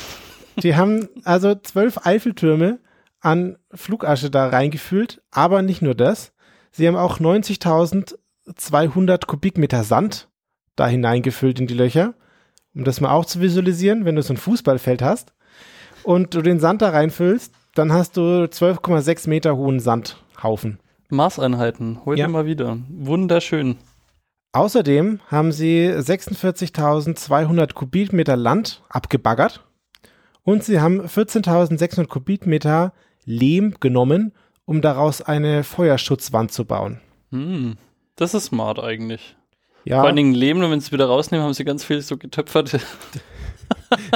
[0.61, 2.79] Die haben also zwölf Eiffeltürme
[3.21, 6.33] an Flugasche da reingefüllt, aber nicht nur das.
[6.71, 10.27] Sie haben auch 90.200 Kubikmeter Sand
[10.75, 12.15] da hineingefüllt in die Löcher,
[12.73, 15.31] um das mal auch zu visualisieren, wenn du so ein Fußballfeld hast
[16.05, 20.79] und du den Sand da reinfüllst, dann hast du 12,6 Meter hohen Sandhaufen.
[21.09, 22.27] Maßeinheiten, heute Ja.
[22.27, 22.77] mal wieder.
[22.89, 23.77] Wunderschön.
[24.53, 29.63] Außerdem haben sie 46.200 Kubikmeter Land abgebaggert
[30.43, 32.93] und sie haben 14.600 Kubikmeter
[33.25, 34.31] Lehm genommen,
[34.65, 37.01] um daraus eine Feuerschutzwand zu bauen.
[37.31, 37.75] Hm.
[38.15, 39.35] Das ist smart eigentlich.
[39.83, 42.17] Ja, Vor allen Dingen und wenn sie es wieder rausnehmen, haben sie ganz viel so
[42.17, 42.79] getöpfert.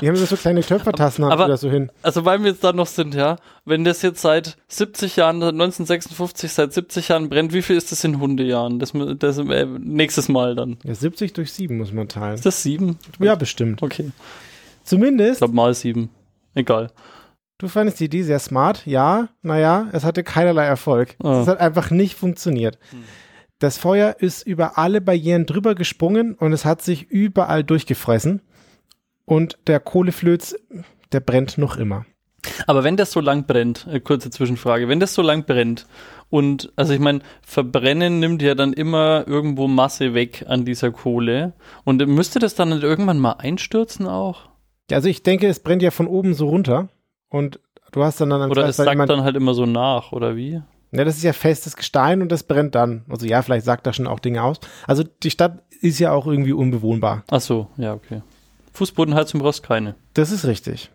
[0.01, 1.91] die haben so kleine Töpfertassen haben Aber- sie da so hin.
[2.01, 6.51] Also weil wir jetzt da noch sind, ja, wenn das jetzt seit 70 Jahren, 1956
[6.51, 8.79] seit 70 Jahren brennt, wie viel ist das in Hundejahren?
[8.79, 10.77] Das, das äh, nächstes Mal dann.
[10.83, 12.35] Ja, 70 durch 7 muss man teilen.
[12.35, 12.97] Ist das sieben?
[13.19, 13.81] Ja, bestimmt.
[13.81, 14.11] Okay.
[14.83, 16.09] Ich Zumindest, glaube mal sieben.
[16.55, 16.89] Egal.
[17.59, 18.85] du fandest die Idee sehr smart.
[18.85, 21.15] Ja, naja, es hatte keinerlei Erfolg.
[21.21, 21.41] Ah.
[21.41, 22.79] Es hat einfach nicht funktioniert.
[23.59, 28.41] Das Feuer ist über alle Barrieren drüber gesprungen und es hat sich überall durchgefressen.
[29.29, 30.55] Und der Kohleflöz,
[31.11, 32.05] der brennt noch immer.
[32.67, 35.85] Aber wenn das so lang brennt, äh, kurze Zwischenfrage, wenn das so lang brennt
[36.29, 41.53] und, also ich meine, Verbrennen nimmt ja dann immer irgendwo Masse weg an dieser Kohle
[41.83, 44.49] und müsste das dann irgendwann mal einstürzen auch?
[44.89, 46.87] Ja, Also ich denke, es brennt ja von oben so runter
[47.29, 47.59] und
[47.91, 50.61] du hast dann dann Oder es immer- dann halt immer so nach, oder wie?
[50.91, 53.03] Ja, das ist ja festes Gestein und das brennt dann.
[53.09, 54.59] Also ja, vielleicht sagt da schon auch Dinge aus.
[54.87, 57.23] Also die Stadt ist ja auch irgendwie unbewohnbar.
[57.29, 58.21] Ach so, ja, okay.
[58.73, 59.95] Fußbodenheizung brauchst keine.
[60.13, 60.91] Das ist richtig.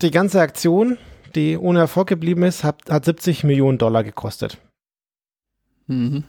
[0.00, 0.98] Die ganze Aktion,
[1.34, 4.58] die ohne Erfolg geblieben ist, hat, hat 70 Millionen Dollar gekostet.
[5.86, 6.24] Mhm.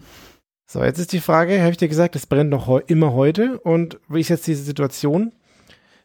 [0.65, 3.59] So, jetzt ist die Frage, habe ich dir gesagt, es brennt noch heu immer heute
[3.59, 5.31] und wie ist jetzt diese Situation?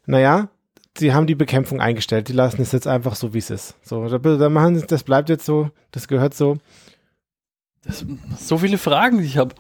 [0.05, 0.49] Naja,
[0.97, 3.77] sie haben die Bekämpfung eingestellt, die lassen es jetzt einfach so, wie es ist.
[3.83, 6.59] So, da, da machen sie, das bleibt jetzt so, das gehört so.
[7.83, 8.05] Das,
[8.39, 9.55] so viele Fragen, die ich habe.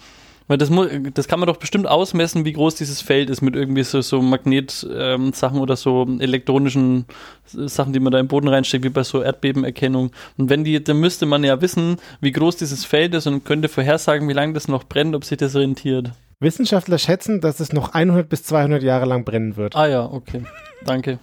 [0.49, 0.71] Weil das,
[1.15, 4.23] das kann man doch bestimmt ausmessen, wie groß dieses Feld ist mit irgendwie so, so
[4.23, 7.05] Magnet-Sachen oder so elektronischen
[7.45, 10.11] Sachen, die man da im Boden reinsteckt, wie bei so Erdbebenerkennung.
[10.39, 13.69] Und wenn die, dann müsste man ja wissen, wie groß dieses Feld ist und könnte
[13.69, 16.13] vorhersagen, wie lange das noch brennt, ob sich das rentiert.
[16.41, 19.77] Wissenschaftler schätzen, dass es noch 100 bis 200 Jahre lang brennen wird.
[19.77, 20.43] Ah ja, okay.
[20.85, 21.19] Danke.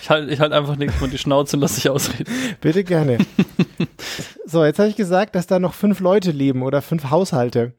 [0.00, 2.32] Ich halte ich halt einfach nichts mal die Schnauze und lass dich ausreden.
[2.60, 3.18] Bitte gerne.
[4.46, 7.74] so, jetzt habe ich gesagt, dass da noch fünf Leute leben oder fünf Haushalte.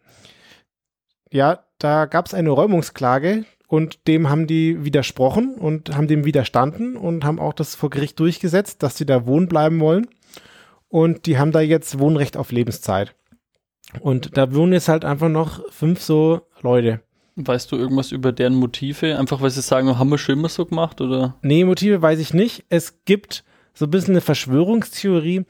[1.31, 6.97] Ja, da gab es eine Räumungsklage und dem haben die widersprochen und haben dem widerstanden
[6.97, 10.07] und haben auch das vor Gericht durchgesetzt, dass sie da wohnen bleiben wollen.
[10.87, 13.13] Und die haben da jetzt Wohnrecht auf Lebenszeit.
[13.99, 17.01] Und da wohnen jetzt halt einfach noch fünf so Leute.
[17.35, 19.17] Weißt du irgendwas über deren Motive?
[19.17, 21.35] Einfach weil sie sagen, haben wir schon immer so gemacht oder?
[21.41, 22.65] Nee, Motive weiß ich nicht.
[22.69, 25.45] Es gibt so ein bisschen eine Verschwörungstheorie,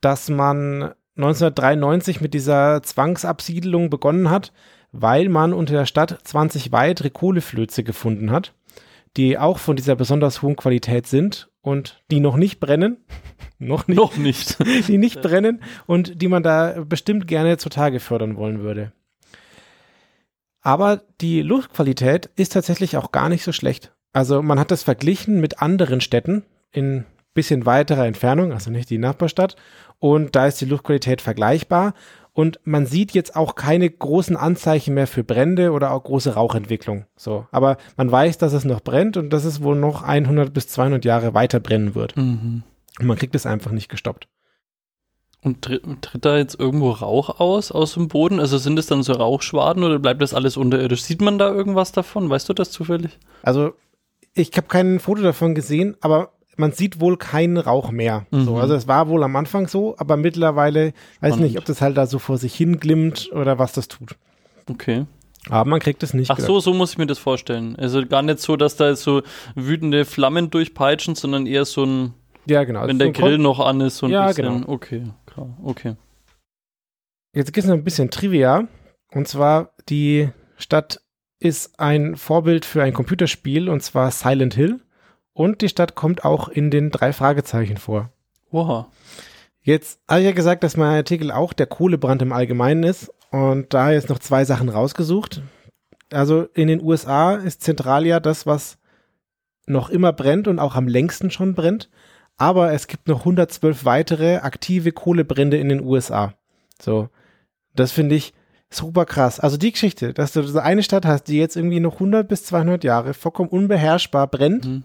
[0.00, 4.52] dass man 1993 mit dieser Zwangsabsiedlung begonnen hat,
[4.92, 8.54] weil man unter der Stadt 20 weitere Kohleflöze gefunden hat,
[9.16, 12.98] die auch von dieser besonders hohen Qualität sind und die noch nicht brennen.
[13.58, 13.96] noch nicht.
[13.96, 14.56] Noch nicht.
[14.88, 18.92] die nicht brennen und die man da bestimmt gerne zutage fördern wollen würde.
[20.62, 23.92] Aber die Luftqualität ist tatsächlich auch gar nicht so schlecht.
[24.12, 28.98] Also man hat das verglichen mit anderen Städten in bisschen weiterer Entfernung, also nicht die
[28.98, 29.56] Nachbarstadt.
[29.98, 31.94] Und da ist die Luftqualität vergleichbar.
[32.32, 37.06] Und man sieht jetzt auch keine großen Anzeichen mehr für Brände oder auch große Rauchentwicklung.
[37.16, 37.46] So.
[37.50, 41.04] Aber man weiß, dass es noch brennt und dass es wohl noch 100 bis 200
[41.04, 42.16] Jahre weiter brennen wird.
[42.16, 42.62] Mhm.
[42.98, 44.28] Und man kriegt es einfach nicht gestoppt.
[45.42, 48.40] Und tritt, tritt da jetzt irgendwo Rauch aus, aus dem Boden?
[48.40, 51.02] Also sind es dann so Rauchschwaden oder bleibt das alles unterirdisch?
[51.02, 52.28] Sieht man da irgendwas davon?
[52.28, 53.18] Weißt du das zufällig?
[53.42, 53.72] Also
[54.34, 58.26] ich habe kein Foto davon gesehen, aber man sieht wohl keinen Rauch mehr.
[58.30, 58.44] Mhm.
[58.44, 61.40] So, also es war wohl am Anfang so, aber mittlerweile weiß Spannend.
[61.42, 64.16] nicht, ob das halt da so vor sich hin glimmt oder was das tut.
[64.68, 65.06] Okay.
[65.48, 66.30] Aber man kriegt es nicht.
[66.30, 67.74] Ach so, so muss ich mir das vorstellen.
[67.76, 69.22] Also gar nicht so, dass da jetzt so
[69.54, 72.14] wütende Flammen durchpeitschen, sondern eher so ein,
[72.46, 72.82] Ja, genau.
[72.82, 74.60] wenn So der ein Grill noch an ist, so ein Ja, bisschen.
[74.60, 74.68] genau.
[74.68, 75.56] Okay, klar.
[75.64, 75.96] Okay.
[77.34, 78.68] Jetzt gibt es noch ein bisschen Trivia.
[79.12, 81.00] Und zwar, die Stadt
[81.38, 84.80] ist ein Vorbild für ein Computerspiel, und zwar Silent Hill.
[85.32, 88.10] Und die Stadt kommt auch in den drei Fragezeichen vor.
[88.50, 88.86] Wow.
[89.62, 93.12] Jetzt habe ich ja gesagt, dass mein Artikel auch der Kohlebrand im Allgemeinen ist.
[93.30, 95.42] Und da jetzt noch zwei Sachen rausgesucht.
[96.12, 98.78] Also in den USA ist Zentralia das, was
[99.66, 101.88] noch immer brennt und auch am längsten schon brennt.
[102.36, 106.34] Aber es gibt noch 112 weitere aktive Kohlebrände in den USA.
[106.80, 107.08] So,
[107.76, 108.32] das finde ich
[108.70, 109.38] super krass.
[109.38, 112.44] Also die Geschichte, dass du so eine Stadt hast, die jetzt irgendwie noch 100 bis
[112.44, 114.84] 200 Jahre vollkommen unbeherrschbar brennt, Mhm.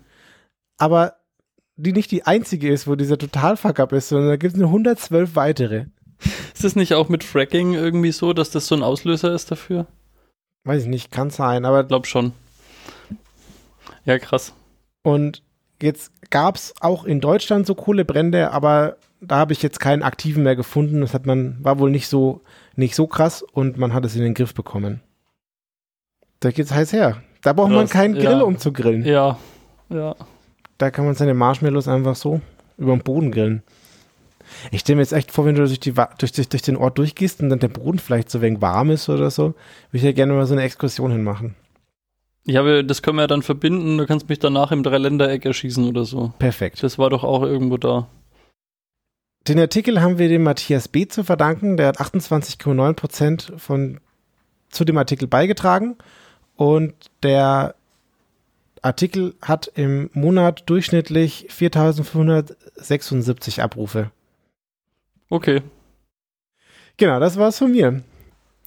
[0.77, 1.15] Aber
[1.77, 5.35] die nicht die einzige ist, wo dieser Totalfuck-up ist, sondern da gibt es nur 112
[5.35, 5.85] weitere.
[6.53, 9.87] Ist es nicht auch mit Fracking irgendwie so, dass das so ein Auslöser ist dafür?
[10.63, 12.31] Weiß ich nicht, kann sein, aber Ich glaube schon.
[14.05, 14.53] Ja, krass.
[15.03, 15.41] und
[15.81, 20.43] jetzt gab es auch in Deutschland so Kohlebrände, aber da habe ich jetzt keinen aktiven
[20.43, 21.01] mehr gefunden.
[21.01, 22.41] Das hat man, war wohl nicht so,
[22.75, 25.01] nicht so krass und man hat es in den Griff bekommen.
[26.39, 27.21] Da geht's heiß her.
[27.41, 28.41] Da braucht man Krass, keinen Grill, ja.
[28.41, 29.03] um zu grillen.
[29.05, 29.37] Ja.
[29.89, 30.15] Ja.
[30.77, 32.41] Da kann man seine Marshmallows einfach so
[32.77, 33.63] über den Boden grillen.
[34.71, 36.97] Ich stelle mir jetzt echt vor, wenn du durch, die, durch, durch, durch den Ort
[36.97, 39.55] durchgehst und dann der Boden vielleicht so wenig warm ist oder so, würde
[39.93, 41.55] ich ja gerne mal so eine Exkursion hinmachen.
[42.43, 43.97] Ich habe, das können wir ja dann verbinden.
[43.97, 46.31] Du kannst mich danach im Dreiländereck erschießen oder so.
[46.37, 46.83] Perfekt.
[46.83, 48.07] Das war doch auch irgendwo da.
[49.47, 51.07] Den Artikel haben wir dem Matthias B.
[51.07, 51.75] zu verdanken.
[51.75, 53.99] Der hat 28,9 Prozent von
[54.69, 55.97] zu dem Artikel beigetragen.
[56.55, 57.75] Und der
[58.85, 64.11] Artikel hat im Monat durchschnittlich 4.576 Abrufe.
[65.29, 65.61] Okay.
[66.97, 68.03] Genau, das war's von mir.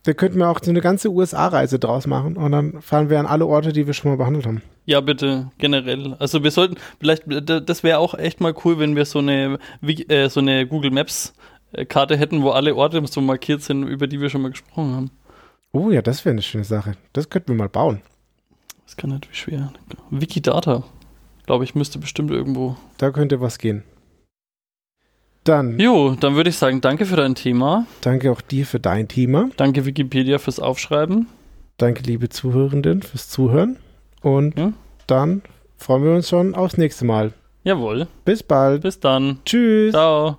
[0.02, 3.26] Da könnten wir auch so eine ganze USA-Reise draus machen und dann fahren wir an
[3.26, 4.62] alle Orte, die wir schon mal behandelt haben.
[4.86, 6.16] Ja, bitte, generell.
[6.18, 10.28] Also wir sollten, vielleicht, das wäre auch echt mal cool, wenn wir so eine, äh,
[10.28, 11.34] so eine Google Maps
[11.72, 14.94] äh, Karte hätten, wo alle Orte so markiert sind, über die wir schon mal gesprochen
[14.94, 15.10] haben.
[15.72, 16.94] Oh ja, das wäre eine schöne Sache.
[17.12, 18.00] Das könnten wir mal bauen.
[18.88, 19.70] Das kann natürlich schwer.
[20.08, 20.82] Wikidata,
[21.44, 22.76] glaube ich, müsste bestimmt irgendwo.
[22.96, 23.82] Da könnte was gehen.
[25.44, 27.86] Dann Jo, dann würde ich sagen, danke für dein Thema.
[28.00, 29.50] danke auch dir für dein Thema.
[29.58, 31.26] Danke Wikipedia fürs Aufschreiben.
[31.76, 33.76] Danke, liebe Zuhörenden, fürs Zuhören.
[34.22, 34.72] Und Ja.
[35.06, 35.42] dann
[35.76, 37.34] freuen wir uns schon aufs nächste Mal.
[37.64, 38.08] Jawohl.
[38.24, 38.80] Bis bald.
[38.82, 39.40] Bis dann.
[39.44, 39.92] Tschüss.
[39.92, 40.38] Ciao.